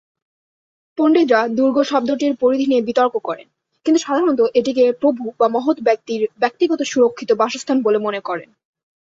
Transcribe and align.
পণ্ডিতরা 0.97 1.41
দুর্গ 1.57 1.77
শব্দটির 1.83 2.33
পরিধি 2.35 2.65
নিয়ে 2.67 2.85
বিতর্ক 2.85 3.15
করেন, 3.19 3.47
কিন্তু 3.85 3.99
সাধারণত 4.01 4.39
এটিকে 4.53 4.83
প্রভু 5.01 5.23
বা 5.39 5.47
মহৎ 5.47 5.77
ব্যক্তির 5.81 6.21
ব্যক্তিগত 6.39 6.79
সুরক্ষিত 6.83 7.29
বাসস্থান 7.33 7.77
বলে 7.81 7.97
মনে 7.97 8.19
করেন। 8.19 8.49